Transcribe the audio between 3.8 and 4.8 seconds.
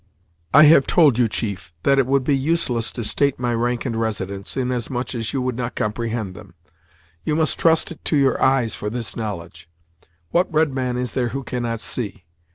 and residence, in